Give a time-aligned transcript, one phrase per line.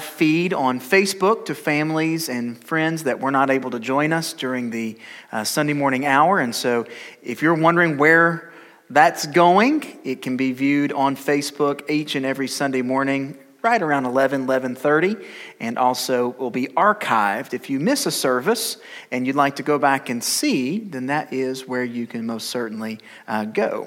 [0.00, 4.32] live feed on Facebook to families and friends that were not able to join us
[4.32, 4.96] during the
[5.30, 6.38] uh, Sunday morning hour.
[6.38, 6.86] And so,
[7.22, 8.50] if you're wondering where
[8.88, 14.06] that's going, it can be viewed on Facebook each and every Sunday morning right around
[14.06, 15.22] 11 11.30
[15.60, 18.78] and also will be archived if you miss a service
[19.12, 22.48] and you'd like to go back and see then that is where you can most
[22.48, 22.98] certainly
[23.28, 23.86] uh, go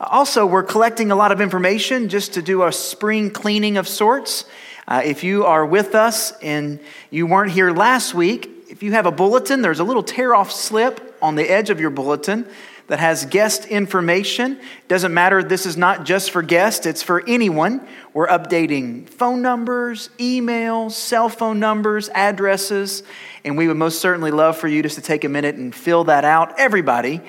[0.00, 4.46] also, we're collecting a lot of information just to do a spring cleaning of sorts.
[4.90, 6.80] Uh, if you are with us and
[7.10, 10.50] you weren't here last week, if you have a bulletin, there's a little tear off
[10.50, 12.44] slip on the edge of your bulletin
[12.88, 14.58] that has guest information.
[14.88, 17.86] Doesn't matter, this is not just for guests, it's for anyone.
[18.12, 23.04] We're updating phone numbers, emails, cell phone numbers, addresses,
[23.44, 26.02] and we would most certainly love for you just to take a minute and fill
[26.04, 26.58] that out.
[26.58, 27.20] Everybody,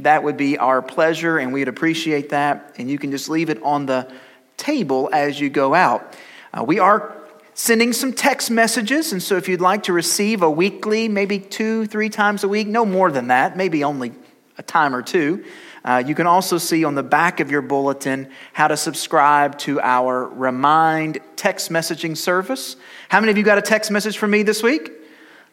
[0.00, 2.74] that would be our pleasure, and we'd appreciate that.
[2.76, 4.12] And you can just leave it on the
[4.58, 6.14] table as you go out.
[6.52, 7.16] Uh, we are
[7.54, 11.86] sending some text messages, and so if you'd like to receive a weekly, maybe two,
[11.86, 14.12] three times a week, no more than that, maybe only
[14.58, 15.44] a time or two.
[15.84, 19.80] Uh, you can also see on the back of your bulletin how to subscribe to
[19.80, 22.76] our Remind text messaging service.
[23.08, 24.90] How many of you got a text message from me this week?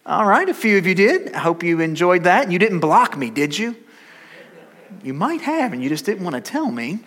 [0.05, 1.33] All right, a few of you did.
[1.33, 2.51] I hope you enjoyed that.
[2.51, 3.75] You didn't block me, did you?
[5.03, 6.99] You might have, and you just didn't want to tell me.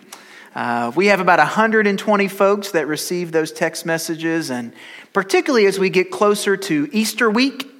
[0.53, 4.73] Uh, we have about 120 folks that receive those text messages, and
[5.13, 7.71] particularly as we get closer to Easter week,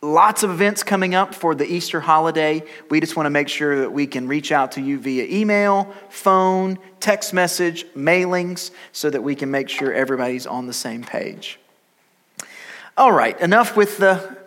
[0.00, 2.62] lots of events coming up for the Easter holiday.
[2.88, 5.92] We just want to make sure that we can reach out to you via email,
[6.08, 11.58] phone, text message, mailings, so that we can make sure everybody's on the same page.
[12.96, 14.38] All right, enough with the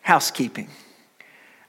[0.00, 0.70] housekeeping.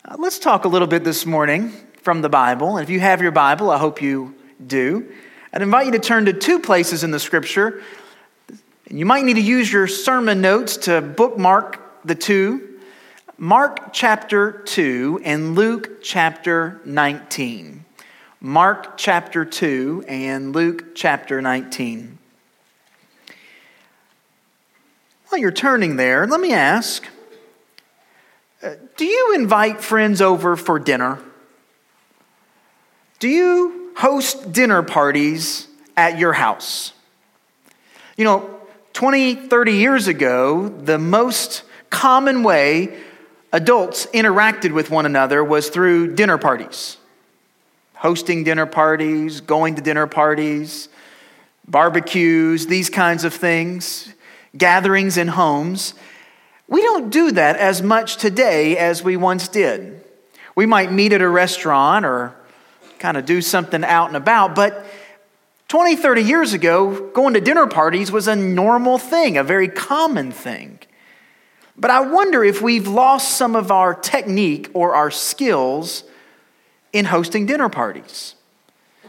[0.05, 1.73] Uh, let's talk a little bit this morning
[2.03, 2.77] from the Bible.
[2.77, 4.35] And if you have your Bible, I hope you
[4.67, 5.11] do.
[5.53, 7.81] I'd invite you to turn to two places in the scripture.
[8.87, 12.67] And you might need to use your sermon notes to bookmark the two
[13.37, 17.85] Mark chapter 2 and Luke chapter 19.
[18.39, 22.19] Mark chapter 2 and Luke chapter 19.
[25.29, 27.07] While you're turning there, let me ask
[28.61, 31.17] uh, do you invite friends over for dinner?
[33.17, 36.93] Do you host dinner parties at your house?
[38.17, 38.59] You know,
[38.93, 42.97] 20, 30 years ago, the most common way
[43.51, 46.97] adults interacted with one another was through dinner parties.
[47.95, 50.89] Hosting dinner parties, going to dinner parties,
[51.67, 54.13] barbecues, these kinds of things,
[54.57, 55.93] gatherings in homes.
[56.67, 60.03] We don't do that as much today as we once did.
[60.55, 62.35] We might meet at a restaurant or
[63.01, 64.55] kind of do something out and about.
[64.55, 64.85] But
[65.67, 70.31] 20, 30 years ago, going to dinner parties was a normal thing, a very common
[70.31, 70.79] thing.
[71.77, 76.03] But I wonder if we've lost some of our technique or our skills
[76.93, 78.35] in hosting dinner parties,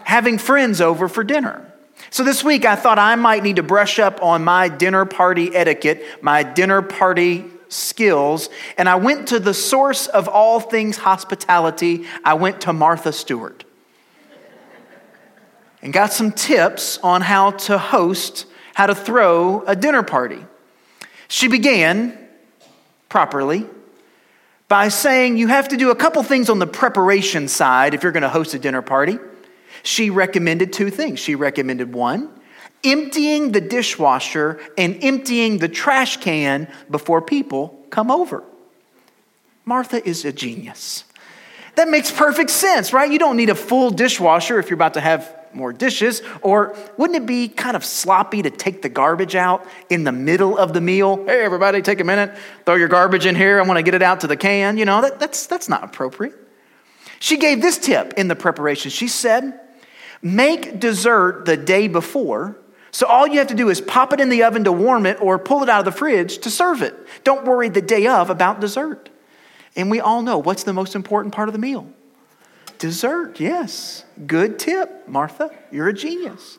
[0.05, 1.69] having friends over for dinner.
[2.11, 5.55] So this week, I thought I might need to brush up on my dinner party
[5.55, 8.49] etiquette, my dinner party skills,
[8.79, 12.07] and I went to the source of all things hospitality.
[12.25, 13.65] I went to Martha Stewart
[15.83, 20.45] and got some tips on how to host, how to throw a dinner party.
[21.29, 22.17] She began
[23.09, 23.67] properly
[24.69, 28.13] by saying you have to do a couple things on the preparation side if you're
[28.13, 29.19] going to host a dinner party.
[29.83, 31.19] She recommended two things.
[31.19, 32.31] She recommended one,
[32.85, 38.45] emptying the dishwasher and emptying the trash can before people come over.
[39.65, 41.05] Martha is a genius.
[41.75, 43.11] That makes perfect sense, right?
[43.11, 46.23] You don't need a full dishwasher if you're about to have more dishes?
[46.41, 50.57] Or wouldn't it be kind of sloppy to take the garbage out in the middle
[50.59, 51.25] of the meal?
[51.25, 53.61] Hey, everybody, take a minute, throw your garbage in here.
[53.61, 54.79] I want to get it out to the can.
[54.79, 56.35] You know, that, that's, that's not appropriate.
[57.19, 58.91] She gave this tip in the preparation.
[58.91, 59.61] She said,
[60.23, 62.57] make dessert the day before.
[62.91, 65.21] So all you have to do is pop it in the oven to warm it
[65.21, 66.95] or pull it out of the fridge to serve it.
[67.25, 69.09] Don't worry the day of about dessert.
[69.77, 71.93] And we all know what's the most important part of the meal
[72.83, 74.05] Dessert, yes.
[74.27, 75.53] Good tip, Martha.
[75.71, 76.59] You're a genius.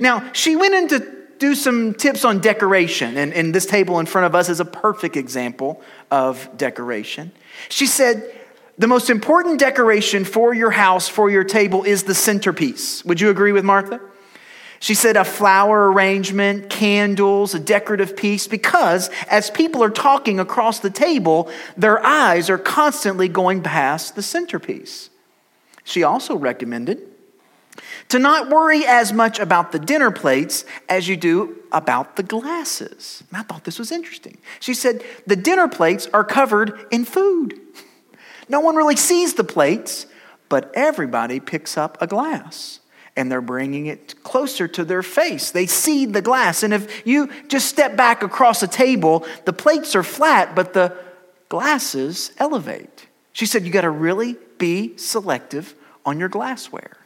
[0.00, 4.06] Now, she went in to do some tips on decoration, and, and this table in
[4.06, 7.30] front of us is a perfect example of decoration.
[7.68, 8.34] She said,
[8.78, 13.04] the most important decoration for your house, for your table, is the centerpiece.
[13.04, 14.00] Would you agree with Martha?
[14.80, 20.80] She said a flower arrangement, candles, a decorative piece, because as people are talking across
[20.80, 25.10] the table, their eyes are constantly going past the centerpiece.
[25.84, 26.98] She also recommended
[28.08, 33.22] To not worry as much about the dinner plates as you do about the glasses.
[33.28, 34.38] And I thought this was interesting.
[34.60, 37.60] She said, The dinner plates are covered in food.
[38.48, 40.06] No one really sees the plates,
[40.48, 42.80] but everybody picks up a glass
[43.16, 45.50] and they're bringing it closer to their face.
[45.50, 46.62] They see the glass.
[46.62, 50.96] And if you just step back across a table, the plates are flat, but the
[51.48, 53.06] glasses elevate.
[53.34, 55.74] She said, You got to really be selective
[56.06, 56.96] on your glassware.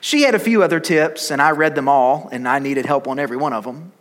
[0.00, 3.08] She had a few other tips, and I read them all, and I needed help
[3.08, 3.92] on every one of them.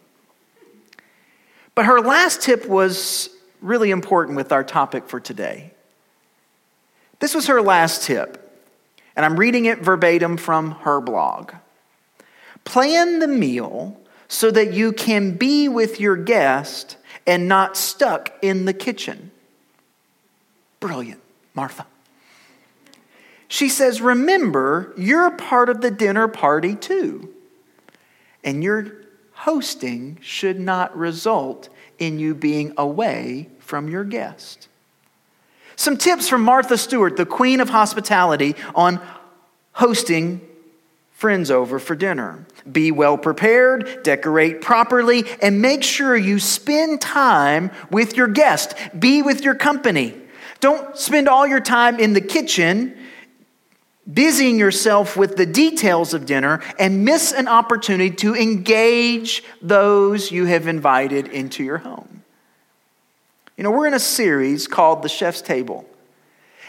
[1.74, 3.30] But her last tip was
[3.62, 5.72] really important with our topic for today.
[7.20, 8.62] This was her last tip,
[9.16, 11.54] and I'm reading it verbatim from her blog.
[12.66, 18.66] Plan the meal so that you can be with your guest and not stuck in
[18.66, 19.32] the kitchen.
[20.80, 21.22] Brilliant,
[21.54, 21.86] Martha.
[23.48, 27.34] She says, Remember, you're part of the dinner party too.
[28.44, 28.94] And your
[29.34, 34.68] hosting should not result in you being away from your guest.
[35.76, 39.02] Some tips from Martha Stewart, the queen of hospitality, on
[39.74, 40.42] hosting
[41.12, 42.46] friends over for dinner.
[42.70, 48.74] Be well prepared, decorate properly, and make sure you spend time with your guest.
[48.98, 50.16] Be with your company.
[50.60, 52.96] Don't spend all your time in the kitchen
[54.12, 60.46] busying yourself with the details of dinner and miss an opportunity to engage those you
[60.46, 62.24] have invited into your home.
[63.56, 65.86] You know, we're in a series called The Chef's Table.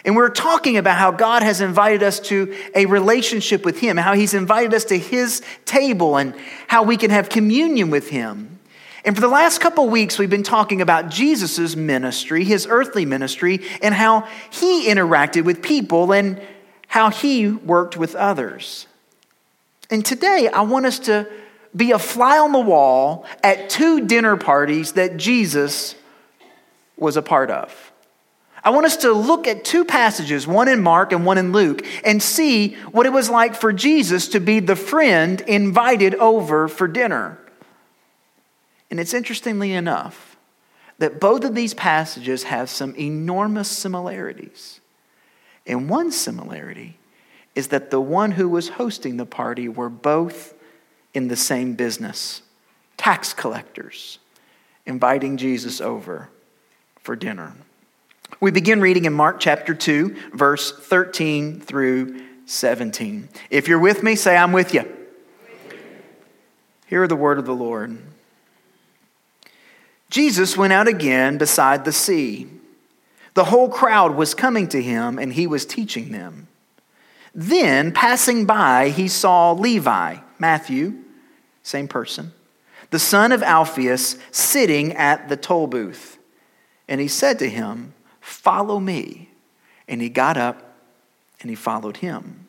[0.04, 4.14] And we're talking about how God has invited us to a relationship with Him, how
[4.14, 6.34] He's invited us to His table, and
[6.68, 8.59] how we can have communion with Him.
[9.04, 13.60] And for the last couple weeks, we've been talking about Jesus' ministry, His earthly ministry,
[13.82, 16.40] and how He interacted with people and
[16.86, 18.86] how He worked with others.
[19.90, 21.26] And today, I want us to
[21.74, 25.94] be a fly on the wall at two dinner parties that Jesus
[26.96, 27.92] was a part of.
[28.62, 31.86] I want us to look at two passages, one in Mark and one in Luke,
[32.04, 36.86] and see what it was like for Jesus to be the friend invited over for
[36.86, 37.38] dinner.
[38.90, 40.36] And it's interestingly enough
[40.98, 44.80] that both of these passages have some enormous similarities.
[45.66, 46.98] And one similarity
[47.54, 50.54] is that the one who was hosting the party were both
[51.14, 52.42] in the same business
[52.96, 54.18] tax collectors,
[54.84, 56.28] inviting Jesus over
[57.00, 57.54] for dinner.
[58.40, 63.30] We begin reading in Mark chapter 2, verse 13 through 17.
[63.48, 64.84] If you're with me, say, I'm with you.
[66.86, 67.96] Hear the word of the Lord.
[70.10, 72.48] Jesus went out again beside the sea.
[73.34, 76.48] The whole crowd was coming to him, and he was teaching them.
[77.32, 80.94] Then, passing by, he saw Levi, Matthew,
[81.62, 82.32] same person,
[82.90, 86.18] the son of Alphaeus, sitting at the toll booth.
[86.88, 89.30] And he said to him, Follow me.
[89.86, 90.74] And he got up
[91.40, 92.39] and he followed him.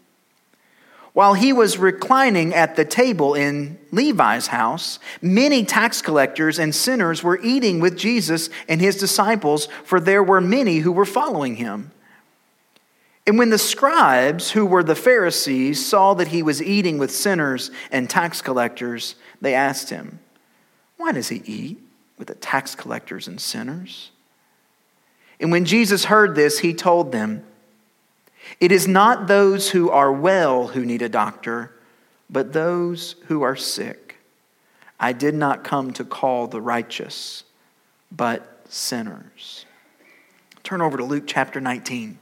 [1.14, 7.22] While he was reclining at the table in Levi's house, many tax collectors and sinners
[7.22, 11.92] were eating with Jesus and his disciples, for there were many who were following him.
[13.28, 17.72] And when the scribes, who were the Pharisees, saw that he was eating with sinners
[17.92, 20.20] and tax collectors, they asked him,
[20.98, 21.80] Why does he eat
[22.18, 24.12] with the tax collectors and sinners?
[25.42, 27.44] And when Jesus heard this, he told them,
[28.60, 31.72] It is not those who are well who need a doctor,
[32.30, 34.18] but those who are sick.
[35.00, 37.44] I did not come to call the righteous,
[38.12, 39.66] but sinners.
[40.64, 42.20] Turn over to Luke chapter 19.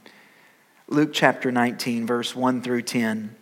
[0.88, 3.36] Luke chapter 19, verse 1 through 10.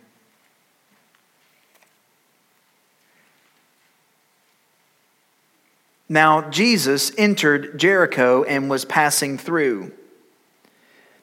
[6.07, 9.93] Now, Jesus entered Jericho and was passing through.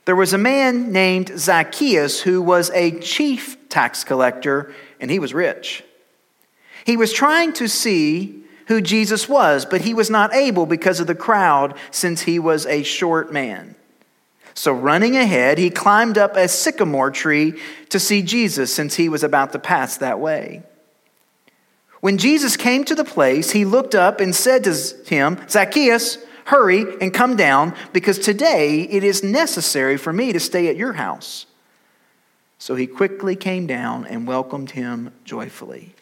[0.06, 5.34] There was a man named Zacchaeus who was a chief tax collector, and he was
[5.34, 5.84] rich.
[6.84, 11.08] He was trying to see who Jesus was, but he was not able because of
[11.08, 13.74] the crowd, since he was a short man.
[14.54, 19.24] So, running ahead, he climbed up a sycamore tree to see Jesus, since he was
[19.24, 20.62] about to pass that way.
[22.00, 24.72] When Jesus came to the place, he looked up and said to
[25.06, 30.68] him, Zacchaeus, hurry and come down, because today it is necessary for me to stay
[30.68, 31.46] at your house.
[32.58, 35.94] So he quickly came down and welcomed him joyfully.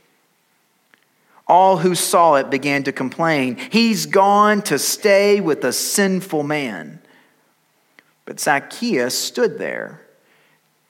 [1.46, 7.00] All who saw it began to complain, He's gone to stay with a sinful man.
[8.24, 10.00] But Zacchaeus stood there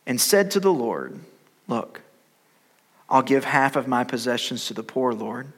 [0.06, 1.18] and said to the Lord,
[1.66, 2.02] Look,
[3.08, 5.52] I'll give half of my possessions to the poor, Lord.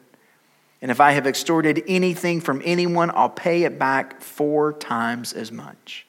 [0.82, 5.50] And if I have extorted anything from anyone, I'll pay it back four times as
[5.50, 6.06] much.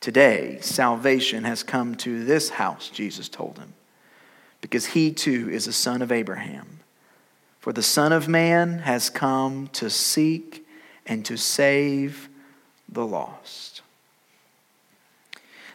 [0.00, 3.74] Today, salvation has come to this house, Jesus told him,
[4.60, 6.80] because he too is a son of Abraham.
[7.58, 10.66] For the Son of Man has come to seek
[11.04, 12.28] and to save
[12.88, 13.82] the lost.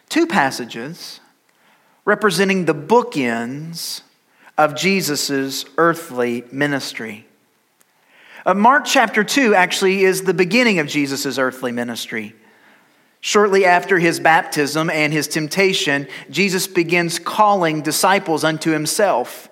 [0.08, 1.20] Two passages
[2.04, 4.02] representing the bookends
[4.56, 7.26] of Jesus' earthly ministry.
[8.46, 12.34] Uh, Mark chapter 2 actually is the beginning of Jesus' earthly ministry.
[13.20, 19.48] Shortly after his baptism and his temptation, Jesus begins calling disciples unto himself.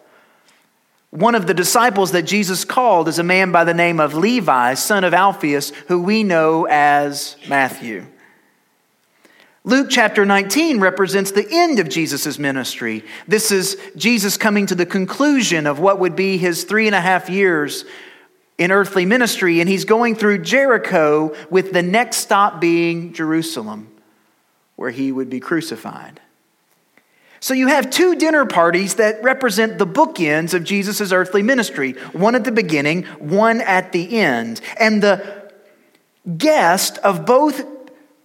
[1.09, 4.75] One of the disciples that Jesus called is a man by the name of Levi,
[4.75, 8.07] son of Alphaeus, who we know as Matthew.
[9.65, 13.05] Luke chapter 19 represents the end of Jesus' ministry.
[13.29, 17.01] This is Jesus coming to the conclusion of what would be his three and a
[17.01, 17.85] half years
[18.59, 23.89] in earthly ministry, and he's going through Jericho with the next stop being Jerusalem,
[24.75, 26.21] where he would be crucified.
[27.39, 32.35] So you have two dinner parties that represent the bookends of Jesus' earthly ministry one
[32.35, 34.61] at the beginning, one at the end.
[34.79, 35.51] And the
[36.37, 37.65] guest of both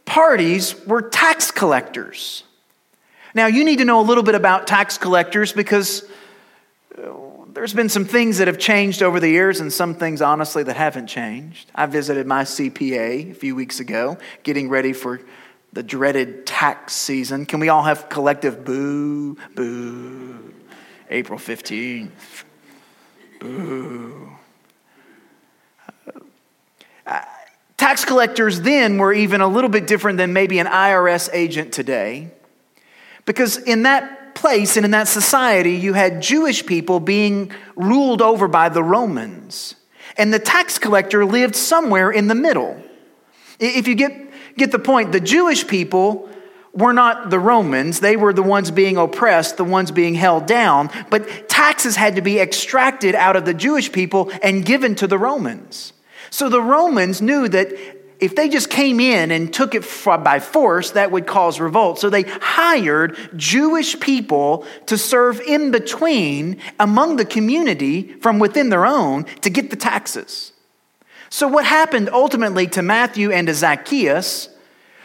[0.07, 2.43] parties were tax collectors.
[3.35, 6.09] Now, you need to know a little bit about tax collectors because
[6.97, 7.11] uh,
[7.53, 10.77] there's been some things that have changed over the years and some things, honestly, that
[10.77, 11.69] haven't changed.
[11.75, 15.21] I visited my CPA a few weeks ago, getting ready for
[15.73, 17.45] the dreaded tax season.
[17.45, 20.53] Can we all have collective boo, boo?
[21.09, 22.09] April 15th.
[23.39, 24.31] Boo.
[27.05, 27.21] Uh,
[27.77, 32.31] Tax collectors then were even a little bit different than maybe an IRS agent today.
[33.25, 38.47] Because in that place and in that society, you had Jewish people being ruled over
[38.47, 39.75] by the Romans.
[40.17, 42.81] And the tax collector lived somewhere in the middle.
[43.59, 46.29] If you get, get the point, the Jewish people
[46.73, 47.99] were not the Romans.
[47.99, 50.89] They were the ones being oppressed, the ones being held down.
[51.09, 55.17] But taxes had to be extracted out of the Jewish people and given to the
[55.17, 55.93] Romans.
[56.29, 57.73] So the Romans knew that
[58.19, 61.99] if they just came in and took it by force, that would cause revolt.
[61.99, 68.85] So they hired Jewish people to serve in between among the community from within their
[68.85, 70.53] own to get the taxes.
[71.29, 74.49] So, what happened ultimately to Matthew and to Zacchaeus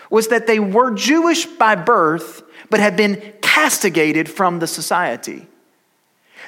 [0.09, 5.49] was that they were Jewish by birth, but had been castigated from the society.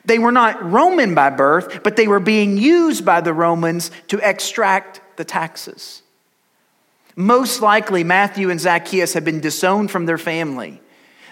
[0.04, 4.18] They were not Roman by birth, but they were being used by the Romans to
[4.18, 6.02] extract the taxes.
[7.16, 10.80] Most likely, Matthew and Zacchaeus had been disowned from their family.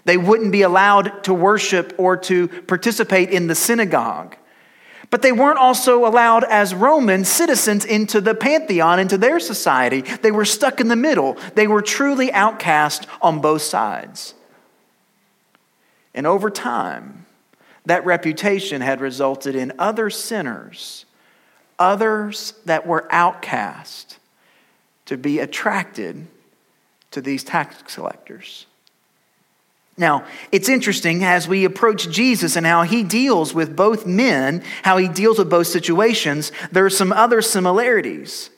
[0.05, 4.37] They wouldn't be allowed to worship or to participate in the synagogue.
[5.11, 10.01] But they weren't also allowed as Roman citizens into the pantheon, into their society.
[10.01, 11.37] They were stuck in the middle.
[11.55, 14.35] They were truly outcast on both sides.
[16.15, 17.27] And over time,
[17.87, 21.05] that reputation had resulted in other sinners,
[21.79, 24.19] others that were outcast,
[25.07, 26.27] to be attracted
[27.11, 28.67] to these tax collectors.
[29.99, 34.97] Now, it's interesting as we approach Jesus and how he deals with both men, how
[34.97, 38.49] he deals with both situations, there are some other similarities.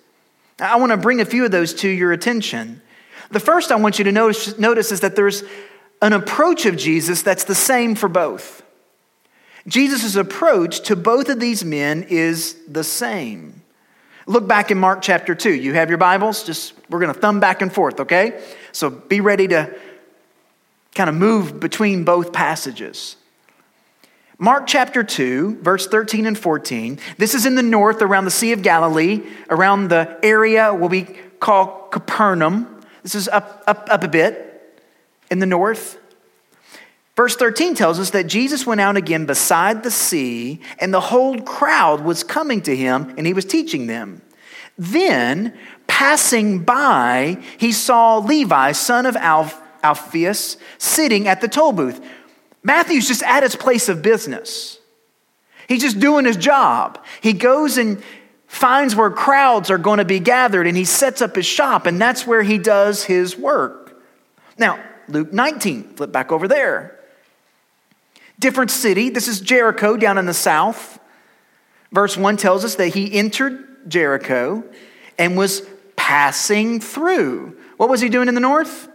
[0.60, 2.80] I want to bring a few of those to your attention.
[3.30, 5.42] The first I want you to notice, notice is that there's
[6.00, 8.63] an approach of Jesus that's the same for both.
[9.66, 13.62] Jesus' approach to both of these men is the same.
[14.26, 15.52] Look back in Mark chapter 2.
[15.52, 16.44] You have your Bibles?
[16.44, 18.42] Just we're going to thumb back and forth, okay?
[18.72, 19.74] So be ready to
[20.94, 23.16] kind of move between both passages.
[24.38, 26.98] Mark chapter 2, verse 13 and 14.
[27.18, 31.04] This is in the north around the Sea of Galilee, around the area what we
[31.40, 32.80] call Capernaum.
[33.02, 34.80] This is up, up, up a bit
[35.30, 35.98] in the north.
[37.16, 41.38] Verse 13 tells us that Jesus went out again beside the sea, and the whole
[41.40, 44.20] crowd was coming to him, and he was teaching them.
[44.76, 45.56] Then,
[45.86, 52.04] passing by, he saw Levi, son of Alph- Alphaeus, sitting at the toll booth.
[52.64, 54.80] Matthew's just at his place of business.
[55.68, 56.98] He's just doing his job.
[57.20, 58.02] He goes and
[58.48, 62.00] finds where crowds are going to be gathered, and he sets up his shop, and
[62.00, 64.02] that's where he does his work.
[64.58, 67.03] Now, Luke 19, flip back over there.
[68.38, 69.10] Different city.
[69.10, 70.98] This is Jericho down in the south.
[71.92, 74.64] Verse 1 tells us that he entered Jericho
[75.18, 75.62] and was
[75.96, 77.56] passing through.
[77.76, 78.88] What was he doing in the north?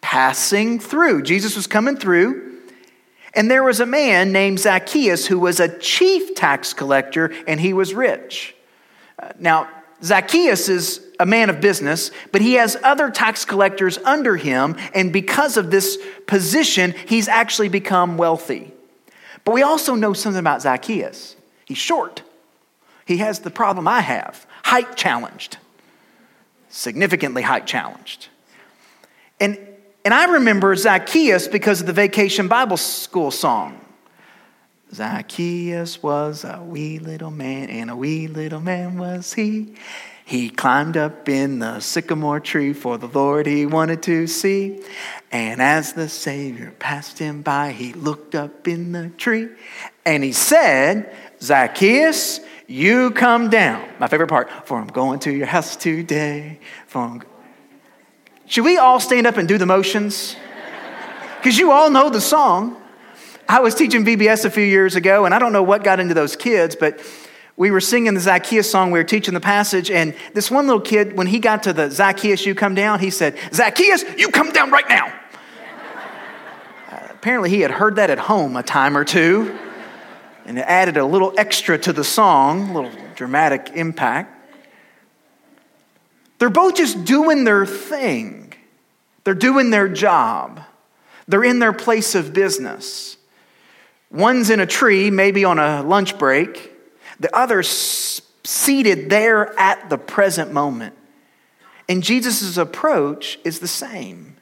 [0.00, 1.22] Passing through.
[1.22, 2.60] Jesus was coming through.
[3.34, 7.72] And there was a man named Zacchaeus who was a chief tax collector and he
[7.72, 8.54] was rich.
[9.18, 9.68] Uh, now,
[10.02, 15.12] Zacchaeus is a man of business, but he has other tax collectors under him, and
[15.12, 15.96] because of this
[16.26, 18.72] position, he's actually become wealthy.
[19.44, 21.36] But we also know something about Zacchaeus.
[21.64, 22.22] He's short.
[23.04, 25.58] He has the problem I have height challenged,
[26.68, 28.28] significantly height challenged.
[29.40, 29.58] And,
[30.04, 33.78] and I remember Zacchaeus because of the Vacation Bible School song.
[34.94, 39.74] Zacchaeus was a wee little man, and a wee little man was he.
[40.24, 44.82] He climbed up in the sycamore tree for the Lord he wanted to see.
[45.30, 49.48] And as the Savior passed him by, he looked up in the tree
[50.04, 53.86] and he said, Zacchaeus, you come down.
[53.98, 56.60] My favorite part, for I'm going to your house today.
[56.86, 57.22] For I'm...
[58.46, 60.36] Should we all stand up and do the motions?
[61.38, 62.76] Because you all know the song.
[63.48, 66.14] I was teaching VBS a few years ago, and I don't know what got into
[66.14, 67.00] those kids, but
[67.56, 68.90] we were singing the Zacchaeus song.
[68.90, 71.90] We were teaching the passage, and this one little kid, when he got to the
[71.90, 75.12] Zacchaeus, you come down, he said, Zacchaeus, you come down right now.
[76.90, 79.56] uh, apparently, he had heard that at home a time or two,
[80.46, 84.38] and it added a little extra to the song, a little dramatic impact.
[86.38, 88.54] They're both just doing their thing,
[89.24, 90.60] they're doing their job,
[91.28, 93.18] they're in their place of business.
[94.10, 96.71] One's in a tree, maybe on a lunch break.
[97.22, 100.96] The other seated there at the present moment.
[101.88, 104.36] And Jesus' approach is the same.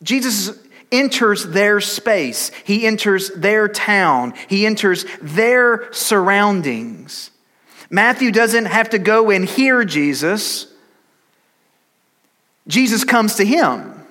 [0.00, 0.56] Jesus
[0.92, 7.32] enters their space, he enters their town, he enters their surroundings.
[7.90, 10.72] Matthew doesn't have to go and hear Jesus,
[12.68, 14.06] Jesus comes to him.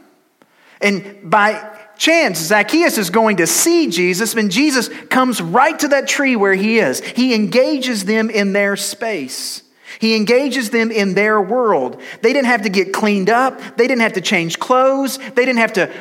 [0.81, 6.07] And by chance Zacchaeus is going to see Jesus, and Jesus comes right to that
[6.07, 6.99] tree where he is.
[6.99, 9.63] He engages them in their space.
[9.99, 12.01] He engages them in their world.
[12.21, 13.59] They didn't have to get cleaned up.
[13.77, 15.17] They didn't have to change clothes.
[15.17, 15.91] They didn't have to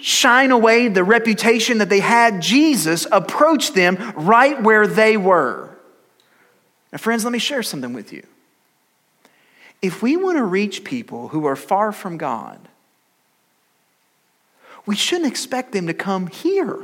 [0.00, 2.42] shine away the reputation that they had.
[2.42, 5.76] Jesus approached them right where they were.
[6.92, 8.24] Now, friends, let me share something with you.
[9.82, 12.58] If we want to reach people who are far from God,
[14.86, 16.78] we shouldn't expect them to come here.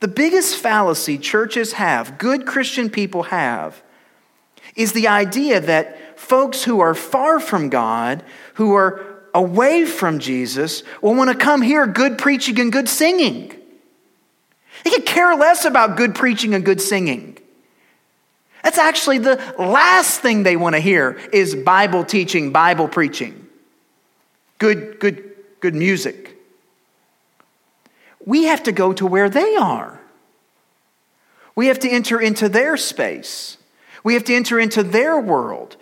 [0.00, 3.82] The biggest fallacy churches have, good Christian people have,
[4.74, 10.82] is the idea that folks who are far from God, who are away from Jesus,
[11.00, 13.52] will want to come hear good preaching and good singing.
[14.84, 17.38] They could care less about good preaching and good singing.
[18.64, 23.41] That's actually the last thing they want to hear is Bible teaching, Bible preaching
[24.62, 26.36] good, good, good music.
[28.24, 30.00] We have to go to where they are.
[31.56, 33.58] We have to enter into their space.
[34.04, 35.76] We have to enter into their world.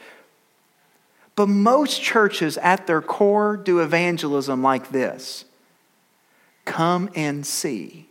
[1.36, 5.44] But most churches at their core do evangelism like this
[6.64, 8.06] come and see.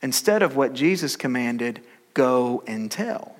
[0.00, 3.34] Instead of what Jesus commanded, go and tell.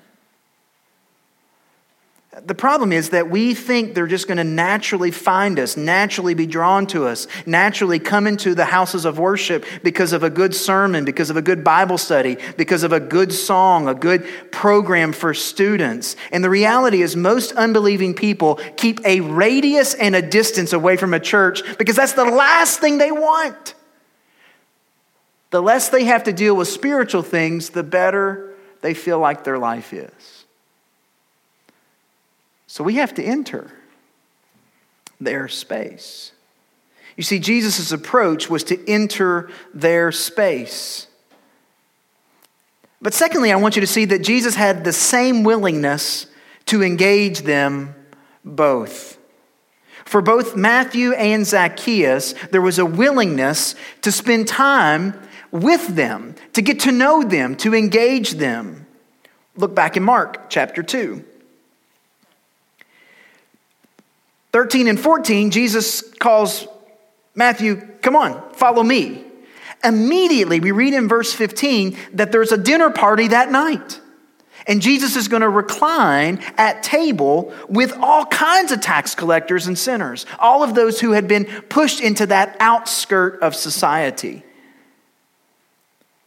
[2.43, 6.45] The problem is that we think they're just going to naturally find us, naturally be
[6.45, 11.05] drawn to us, naturally come into the houses of worship because of a good sermon,
[11.05, 15.33] because of a good Bible study, because of a good song, a good program for
[15.33, 16.17] students.
[16.29, 21.13] And the reality is, most unbelieving people keep a radius and a distance away from
[21.13, 23.75] a church because that's the last thing they want.
[25.51, 29.57] The less they have to deal with spiritual things, the better they feel like their
[29.57, 30.44] life is.
[32.75, 33.71] So we have to enter
[35.21, 36.33] their space.
[37.15, 41.07] You see, Jesus' approach was to enter their space.
[43.01, 46.27] But secondly, I want you to see that Jesus had the same willingness
[46.65, 47.95] to engage them
[48.43, 49.19] both.
[50.03, 55.17] For both Matthew and Zacchaeus, there was a willingness to spend time
[55.49, 58.85] with them, to get to know them, to engage them.
[59.55, 61.23] Look back in Mark chapter 2.
[64.55, 66.65] 13 and 14, Jesus calls
[67.35, 69.25] Matthew, Come on, follow me.
[69.83, 73.99] Immediately, we read in verse 15 that there's a dinner party that night.
[74.65, 79.77] And Jesus is going to recline at table with all kinds of tax collectors and
[79.77, 84.41] sinners, all of those who had been pushed into that outskirt of society.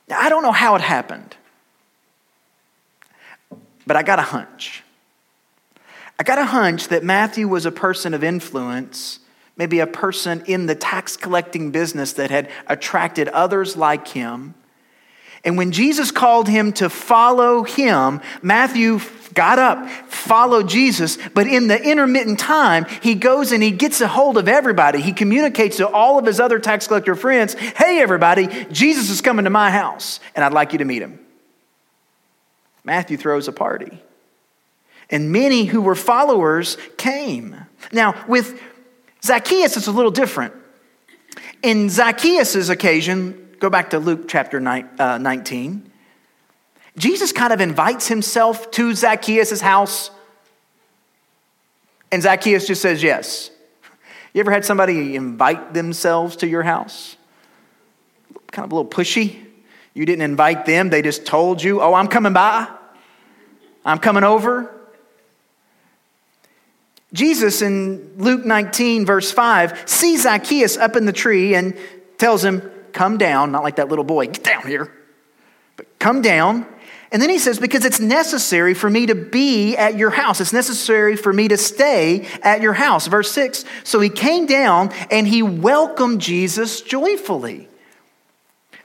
[0.06, 1.34] Now, I don't know how it happened,
[3.86, 4.84] but I got a hunch.
[6.18, 9.20] I got a hunch that Matthew was a person of influence
[9.58, 14.54] maybe a person in the tax collecting business that had attracted others like him.
[15.44, 19.00] And when Jesus called him to follow him, Matthew
[19.34, 24.08] got up, followed Jesus, but in the intermittent time, he goes and he gets a
[24.08, 25.00] hold of everybody.
[25.00, 29.44] He communicates to all of his other tax collector friends Hey, everybody, Jesus is coming
[29.44, 31.20] to my house, and I'd like you to meet him.
[32.84, 34.02] Matthew throws a party.
[35.10, 37.56] And many who were followers came.
[37.92, 38.60] Now, with
[39.24, 40.54] Zacchaeus, it's a little different.
[41.62, 44.58] In Zacchaeus' occasion, go back to Luke chapter
[44.98, 45.90] uh, 19,
[46.96, 50.10] Jesus kind of invites himself to Zacchaeus' house,
[52.10, 53.50] and Zacchaeus just says yes.
[54.32, 57.16] You ever had somebody invite themselves to your house?
[58.50, 59.44] Kind of a little pushy.
[59.94, 62.68] You didn't invite them, they just told you, oh, I'm coming by,
[63.84, 64.77] I'm coming over.
[67.12, 71.76] Jesus in Luke 19, verse 5, sees Zacchaeus up in the tree and
[72.18, 74.92] tells him, Come down, not like that little boy, get down here,
[75.76, 76.66] but come down.
[77.10, 80.40] And then he says, Because it's necessary for me to be at your house.
[80.40, 83.06] It's necessary for me to stay at your house.
[83.06, 87.68] Verse 6 So he came down and he welcomed Jesus joyfully.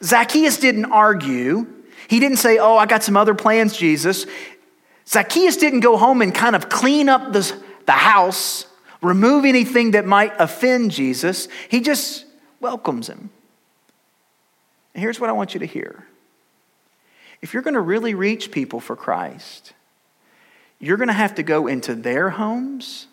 [0.02, 1.68] Zacchaeus didn't argue.
[2.08, 4.26] He didn't say, Oh, I got some other plans, Jesus.
[5.06, 8.66] Zacchaeus didn't go home and kind of clean up the, the house,
[9.02, 11.48] remove anything that might offend Jesus.
[11.70, 12.26] He just
[12.60, 13.30] welcomes him.
[14.94, 16.08] And here's what I want you to hear
[17.42, 19.74] if you're going to really reach people for Christ,
[20.80, 23.08] you're going to have to go into their homes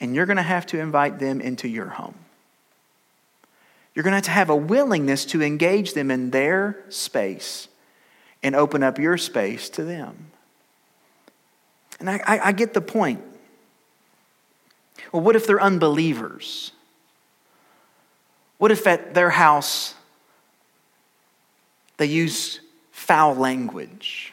[0.00, 2.16] and you're going to have to invite them into your home.
[3.94, 7.68] You're going to have to have a willingness to engage them in their space
[8.42, 10.30] and open up your space to them.
[11.98, 13.22] And I, I, I get the point.
[15.12, 16.72] Well, what if they're unbelievers?
[18.58, 19.94] What if at their house
[21.96, 22.60] they use
[22.92, 24.32] foul language?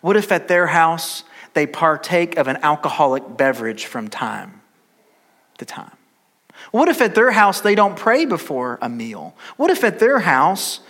[0.00, 4.60] What if at their house they partake of an alcoholic beverage from time
[5.58, 5.96] to time?
[6.70, 9.34] What if at their house they don't pray before a meal?
[9.56, 10.80] What if at their house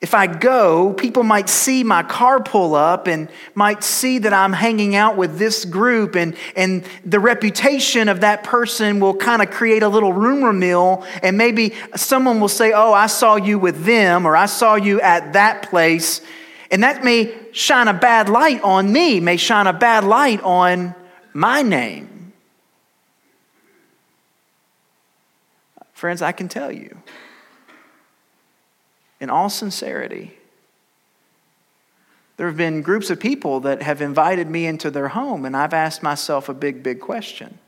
[0.00, 4.52] if I go, people might see my car pull up and might see that I'm
[4.52, 9.50] hanging out with this group, and, and the reputation of that person will kind of
[9.50, 11.06] create a little rumor mill.
[11.22, 15.00] And maybe someone will say, Oh, I saw you with them, or I saw you
[15.00, 16.20] at that place.
[16.70, 20.94] And that may shine a bad light on me, may shine a bad light on
[21.32, 22.32] my name.
[25.94, 27.00] Friends, I can tell you
[29.20, 30.36] in all sincerity.
[32.36, 35.72] There have been groups of people that have invited me into their home, and I've
[35.72, 37.58] asked myself a big, big question.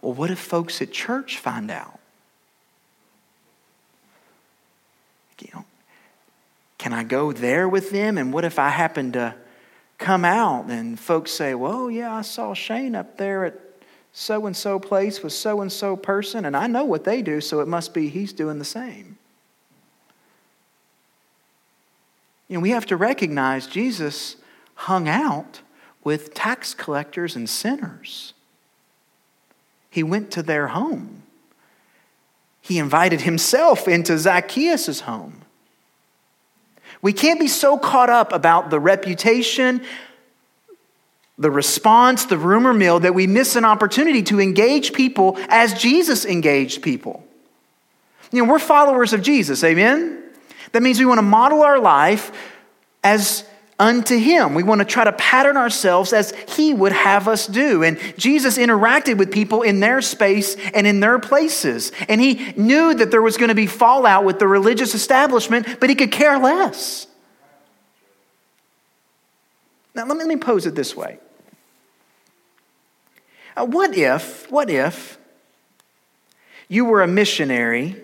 [0.00, 1.98] Well, what if folks at church find out?
[5.40, 5.64] You know,
[6.78, 8.16] can I go there with them?
[8.16, 9.34] And what if I happen to
[9.98, 13.60] come out and folks say, well, yeah, I saw Shane up there at
[14.12, 17.40] so and so place with so and so person, and I know what they do,
[17.42, 19.15] so it must be he's doing the same.
[22.48, 24.36] You know, we have to recognize Jesus
[24.74, 25.60] hung out
[26.04, 28.32] with tax collectors and sinners.
[29.90, 31.22] He went to their home.
[32.60, 35.42] He invited himself into Zacchaeus' home.
[37.02, 39.82] We can't be so caught up about the reputation,
[41.38, 46.24] the response, the rumor mill that we miss an opportunity to engage people as Jesus
[46.24, 47.24] engaged people.
[48.32, 50.22] You know, we're followers of Jesus, amen?
[50.72, 52.32] That means we want to model our life
[53.02, 53.44] as
[53.78, 54.54] unto him.
[54.54, 57.82] We want to try to pattern ourselves as he would have us do.
[57.82, 61.92] And Jesus interacted with people in their space and in their places.
[62.08, 65.90] And he knew that there was going to be fallout with the religious establishment, but
[65.90, 67.06] he could care less.
[69.94, 71.18] Now, let me let me pose it this way.
[73.56, 75.18] Uh, what if, what if
[76.68, 77.96] you were a missionary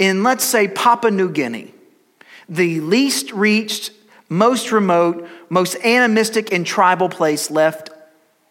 [0.00, 1.72] in, let's say, Papua New Guinea,
[2.48, 3.92] the least reached,
[4.28, 7.90] most remote, most animistic and tribal place left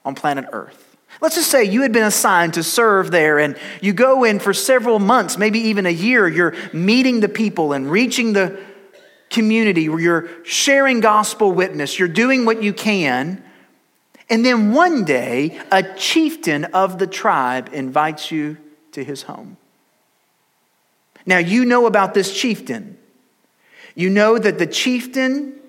[0.05, 0.85] on planet Earth.
[1.21, 4.53] Let's just say you had been assigned to serve there and you go in for
[4.53, 6.27] several months, maybe even a year.
[6.27, 8.57] You're meeting the people and reaching the
[9.29, 11.97] community where you're sharing gospel witness.
[11.97, 13.43] You're doing what you can.
[14.29, 18.57] And then one day, a chieftain of the tribe invites you
[18.91, 19.57] to his home.
[21.29, 22.97] Now, you know about this chieftain.
[23.93, 25.59] You know that the chieftain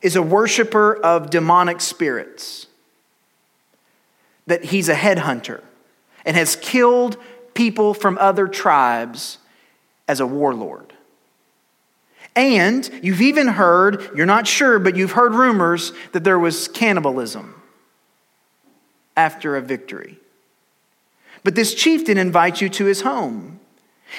[0.00, 2.66] is a worshiper of demonic spirits,
[4.46, 5.60] that he's a headhunter
[6.24, 7.18] and has killed
[7.52, 9.36] people from other tribes
[10.08, 10.94] as a warlord.
[12.34, 17.60] And you've even heard, you're not sure, but you've heard rumors that there was cannibalism
[19.14, 20.18] after a victory.
[21.44, 23.58] But this chieftain invites you to his home.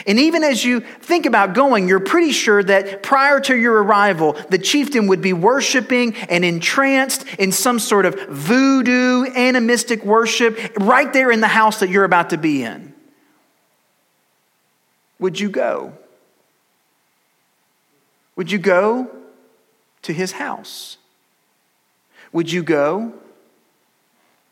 [0.08, 4.34] And even as you think about going, you're pretty sure that prior to your arrival,
[4.50, 11.12] the chieftain would be worshiping and entranced in some sort of voodoo, animistic worship right
[11.14, 12.94] there in the house that you're about to be in.
[15.20, 15.94] Would you go?
[18.36, 19.10] Would you go
[20.02, 20.98] to his house?
[22.32, 23.14] Would you go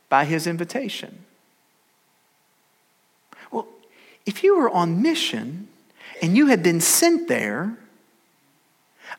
[0.07, 1.25] by his invitation?
[4.25, 5.67] If you were on mission
[6.21, 7.77] and you had been sent there,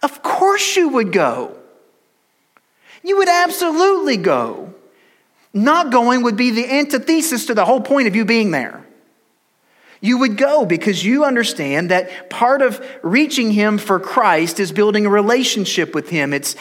[0.02, 1.56] of course you would go.
[3.02, 4.74] You would absolutely go.
[5.52, 8.86] Not going would be the antithesis to the whole point of you being there.
[10.00, 15.06] You would go because you understand that part of reaching Him for Christ is building
[15.06, 16.32] a relationship with Him.
[16.32, 16.56] It's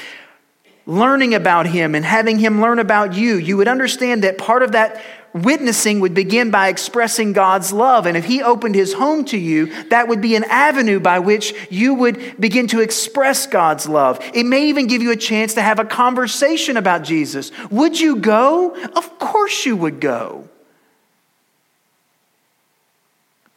[0.86, 3.38] learning about Him and having Him learn about you.
[3.38, 5.02] You would understand that part of that
[5.34, 8.06] witnessing would begin by expressing God's love.
[8.06, 11.54] And if He opened His home to you, that would be an avenue by which
[11.70, 14.20] you would begin to express God's love.
[14.34, 17.52] It may even give you a chance to have a conversation about Jesus.
[17.70, 18.76] Would you go?
[18.96, 20.48] Of course you would go.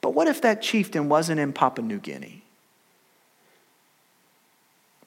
[0.01, 2.43] But what if that chieftain wasn't in Papua New Guinea?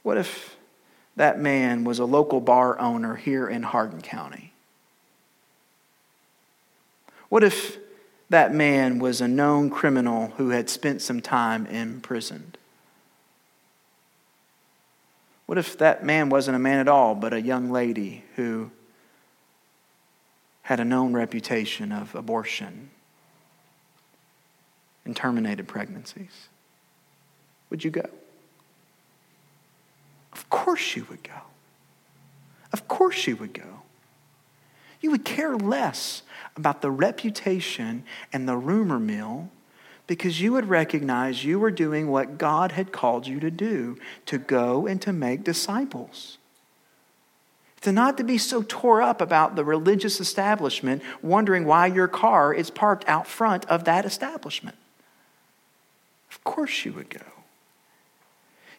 [0.01, 0.55] What if
[1.17, 4.53] that man was a local bar owner here in Hardin County?
[7.29, 7.77] What if
[8.29, 12.57] that man was a known criminal who had spent some time imprisoned?
[15.45, 18.69] What if that man wasn't a man at all, but a young lady who
[20.63, 22.89] had a known reputation of abortion
[25.05, 26.49] and terminated pregnancies?
[27.69, 28.09] Would you go?
[30.33, 31.41] Of course you would go.
[32.73, 33.81] Of course you would go.
[35.01, 36.23] You would care less
[36.55, 39.49] about the reputation and the rumor mill
[40.07, 44.37] because you would recognize you were doing what God had called you to do to
[44.37, 46.37] go and to make disciples.
[47.81, 52.53] To not to be so tore up about the religious establishment, wondering why your car
[52.53, 54.77] is parked out front of that establishment.
[56.31, 57.36] Of course you would go.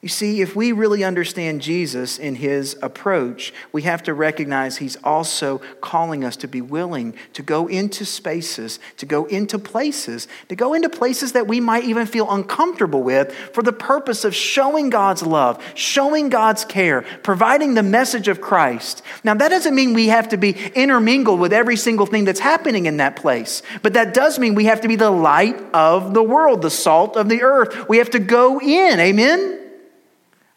[0.00, 4.96] You see, if we really understand Jesus in his approach, we have to recognize he's
[5.02, 10.54] also calling us to be willing to go into spaces, to go into places, to
[10.54, 14.88] go into places that we might even feel uncomfortable with for the purpose of showing
[14.88, 19.02] God's love, showing God's care, providing the message of Christ.
[19.24, 22.87] Now, that doesn't mean we have to be intermingled with every single thing that's happening
[22.87, 26.22] in that place, but that does mean we have to be the light of the
[26.22, 27.88] world, the salt of the earth.
[27.88, 29.00] We have to go in.
[29.00, 29.57] Amen?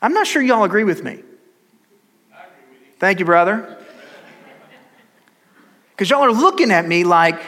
[0.02, 1.20] I'm not sure y'all agree with me.
[3.00, 3.78] Thank you, brother.
[5.92, 7.40] Because y'all are looking at me like,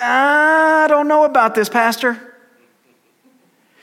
[0.00, 2.18] I don't know about this, Pastor.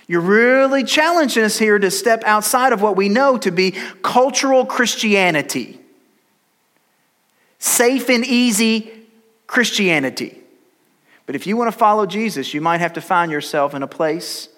[0.08, 4.66] You're really challenging us here to step outside of what we know to be cultural
[4.66, 5.80] Christianity,
[7.60, 8.92] safe and easy
[9.48, 10.38] Christianity.
[11.28, 13.88] But if you want to follow Jesus, you might have to find yourself in a
[13.88, 14.50] place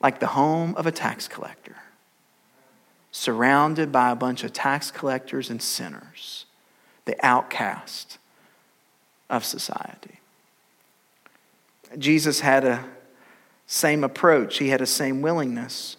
[0.00, 1.76] like the home of a tax collector
[3.14, 6.46] surrounded by a bunch of tax collectors and sinners,
[7.04, 8.18] the outcast
[9.30, 10.18] of society.
[11.96, 12.84] Jesus had a
[13.68, 15.96] same approach, he had a same willingness.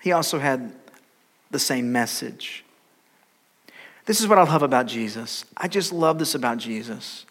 [0.00, 0.72] He also had
[1.50, 2.64] the same message.
[4.06, 5.44] This is what I love about Jesus.
[5.58, 7.26] I just love this about Jesus.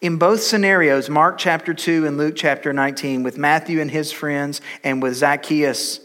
[0.00, 4.60] In both scenarios, Mark chapter 2 and Luke chapter 19, with Matthew and his friends
[4.84, 6.00] and with Zacchaeus,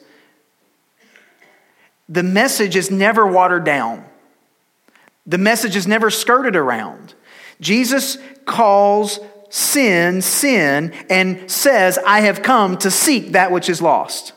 [2.08, 4.06] the message is never watered down.
[5.26, 7.14] The message is never skirted around.
[7.60, 9.20] Jesus calls
[9.52, 14.34] sin sin and says, I have come to seek that which is lost.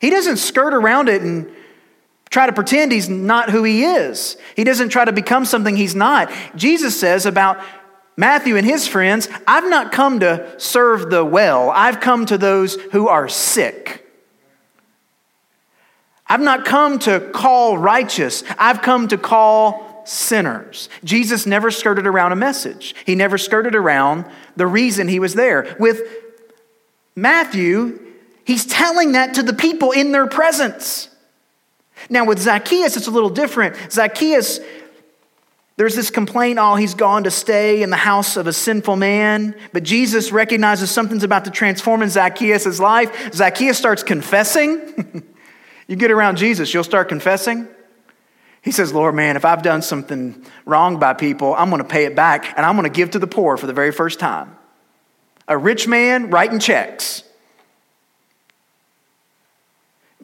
[0.00, 1.50] He doesn't skirt around it and
[2.34, 4.36] try to pretend he's not who he is.
[4.56, 6.32] He doesn't try to become something he's not.
[6.56, 7.64] Jesus says about
[8.16, 12.74] Matthew and his friends, I've not come to serve the well, I've come to those
[12.90, 14.04] who are sick.
[16.26, 20.88] I've not come to call righteous, I've come to call sinners.
[21.04, 24.24] Jesus never skirted around a message, he never skirted around
[24.56, 25.76] the reason he was there.
[25.78, 26.00] With
[27.14, 28.00] Matthew,
[28.44, 31.13] he's telling that to the people in their presence.
[32.08, 33.76] Now, with Zacchaeus, it's a little different.
[33.90, 34.60] Zacchaeus
[35.76, 39.56] There's this complaint, oh, he's gone to stay in the house of a sinful man.
[39.72, 43.32] But Jesus recognizes something's about to transform in Zacchaeus' life.
[43.34, 45.24] Zacchaeus starts confessing.
[45.88, 47.66] you get around Jesus, you'll start confessing.
[48.62, 52.04] He says, Lord, man, if I've done something wrong by people, I'm going to pay
[52.04, 54.56] it back and I'm going to give to the poor for the very first time.
[55.48, 57.23] A rich man writing checks.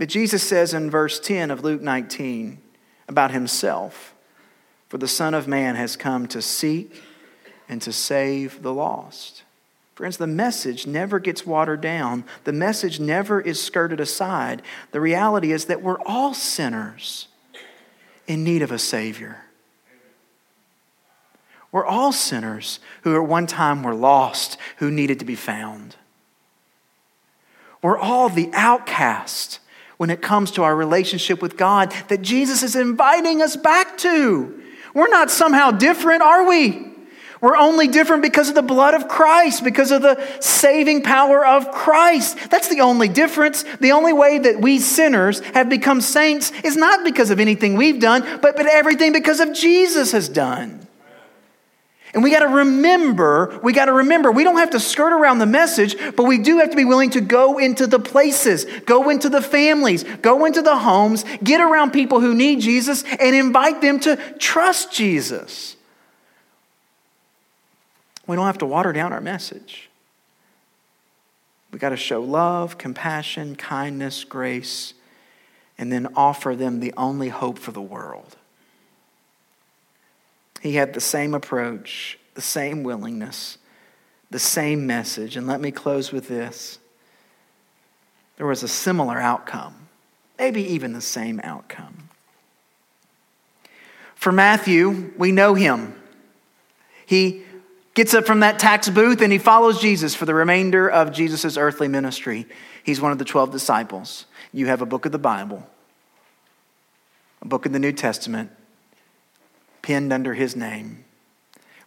[0.00, 2.56] But Jesus says in verse 10 of Luke 19
[3.06, 4.14] about himself,
[4.88, 7.02] for the Son of Man has come to seek
[7.68, 9.42] and to save the lost.
[9.94, 12.24] Friends, the message never gets watered down.
[12.44, 14.62] The message never is skirted aside.
[14.92, 17.28] The reality is that we're all sinners
[18.26, 19.42] in need of a Savior.
[21.70, 25.96] We're all sinners who at one time were lost, who needed to be found.
[27.82, 29.60] We're all the outcast
[30.00, 34.62] when it comes to our relationship with God that Jesus is inviting us back to.
[34.94, 36.90] We're not somehow different, are we?
[37.42, 41.70] We're only different because of the blood of Christ, because of the saving power of
[41.70, 42.38] Christ.
[42.48, 43.62] That's the only difference.
[43.80, 48.00] The only way that we sinners have become saints is not because of anything we've
[48.00, 50.88] done, but, but everything because of Jesus has done.
[52.12, 55.38] And we got to remember, we got to remember, we don't have to skirt around
[55.38, 59.10] the message, but we do have to be willing to go into the places, go
[59.10, 63.80] into the families, go into the homes, get around people who need Jesus, and invite
[63.80, 65.76] them to trust Jesus.
[68.26, 69.88] We don't have to water down our message.
[71.72, 74.94] We got to show love, compassion, kindness, grace,
[75.78, 78.36] and then offer them the only hope for the world.
[80.60, 83.58] He had the same approach, the same willingness,
[84.30, 85.36] the same message.
[85.36, 86.78] And let me close with this
[88.36, 89.88] there was a similar outcome,
[90.38, 92.08] maybe even the same outcome.
[94.14, 95.94] For Matthew, we know him.
[97.04, 97.42] He
[97.94, 101.56] gets up from that tax booth and he follows Jesus for the remainder of Jesus'
[101.56, 102.46] earthly ministry.
[102.84, 104.26] He's one of the 12 disciples.
[104.52, 105.66] You have a book of the Bible,
[107.42, 108.50] a book of the New Testament
[109.82, 111.04] penned under his name.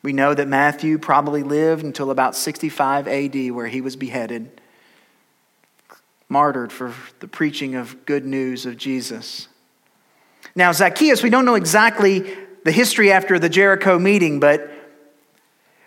[0.02, 4.62] We know that Matthew probably lived until about 65 AD, where he was beheaded,
[6.28, 9.48] martyred for the preaching of good news of Jesus.
[10.56, 14.70] Now, Zacchaeus, we don't know exactly the history after the Jericho meeting, but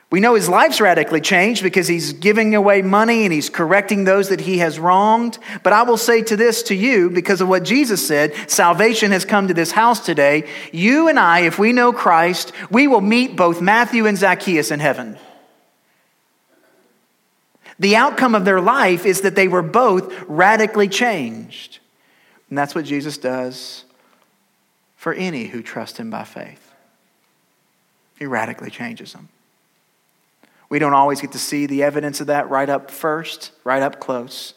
[0.09, 4.29] we know his life's radically changed because he's giving away money and he's correcting those
[4.29, 5.37] that he has wronged.
[5.65, 9.25] But I will say to this to you, because of what Jesus said, salvation has
[9.25, 10.49] come to this house today.
[10.73, 14.79] You and I, if we know Christ, we will meet both Matthew and Zacchaeus in
[14.79, 15.19] heaven.
[17.81, 21.81] The outcome of their life is that they were both radically changed.
[22.49, 23.85] And that's what Jesus does
[24.95, 26.73] for any who trust him by faith.
[28.19, 29.29] He radically changes them.
[30.69, 34.01] We don't always get to see the evidence of that right up first, right up
[34.01, 34.55] close.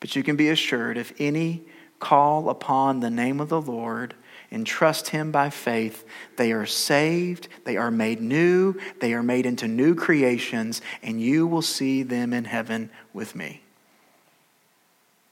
[0.00, 1.62] But you can be assured if any
[2.00, 4.14] call upon the name of the Lord
[4.50, 6.04] and trust Him by faith,
[6.36, 11.46] they are saved, they are made new, they are made into new creations, and you
[11.46, 13.62] will see them in heaven with me.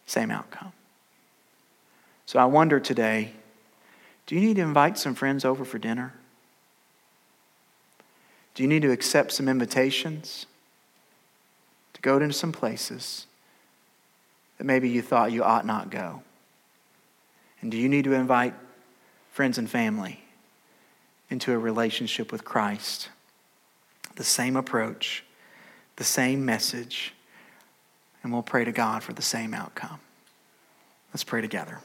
[0.06, 0.72] Same outcome.
[2.26, 3.32] So I wonder today
[4.26, 6.12] do you need to invite some friends over for dinner?
[8.56, 10.46] Do you need to accept some invitations
[11.92, 13.26] to go to some places
[14.56, 16.22] that maybe you thought you ought not go?
[17.60, 18.54] And do you need to invite
[19.30, 20.24] friends and family
[21.28, 23.10] into a relationship with Christ?
[24.14, 25.22] The same approach,
[25.96, 27.12] the same message,
[28.22, 30.00] and we'll pray to God for the same outcome.
[31.12, 31.80] Let's pray together.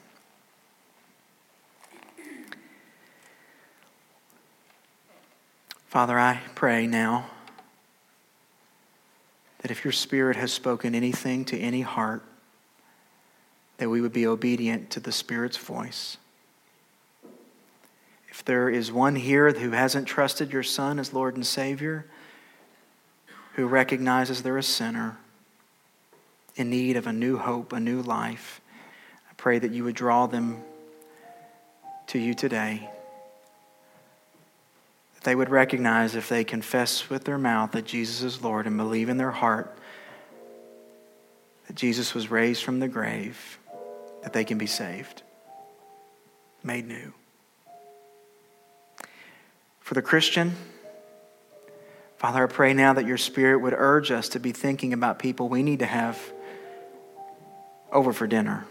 [5.92, 7.26] Father, I pray now
[9.60, 12.24] that if your Spirit has spoken anything to any heart,
[13.76, 16.16] that we would be obedient to the Spirit's voice.
[18.30, 22.06] If there is one here who hasn't trusted your Son as Lord and Savior,
[23.56, 25.18] who recognizes they're a sinner
[26.56, 28.62] in need of a new hope, a new life,
[29.30, 30.64] I pray that you would draw them
[32.08, 32.90] to you today
[35.24, 39.10] they would recognize if they confess with their mouth that Jesus is Lord and believe
[39.10, 39.78] in their heart
[41.72, 43.58] that Jesus was raised from the grave,
[44.24, 45.22] that they can be saved,
[46.64, 47.14] made new.
[49.80, 50.54] For the Christian,
[52.18, 55.48] Father, I pray now that your Spirit would urge us to be thinking about people
[55.48, 56.20] we need to have
[57.90, 58.66] over for dinner,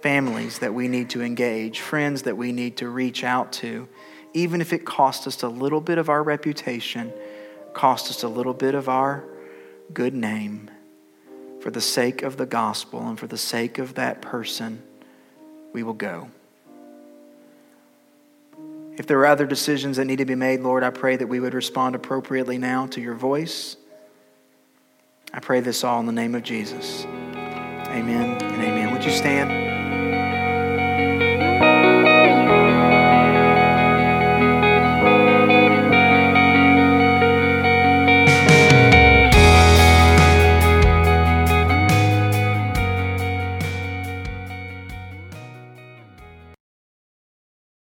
[0.00, 3.86] families that we need to engage, friends that we need to reach out to
[4.34, 7.12] even if it cost us a little bit of our reputation,
[7.74, 9.24] cost us a little bit of our
[9.92, 10.70] good name,
[11.60, 14.82] for the sake of the gospel and for the sake of that person,
[15.72, 16.28] we will go.
[18.96, 21.40] If there are other decisions that need to be made, Lord, I pray that we
[21.40, 23.76] would respond appropriately now to your voice.
[25.32, 27.04] I pray this all in the name of Jesus.
[27.06, 28.92] Amen and amen.
[28.92, 29.71] Would you stand?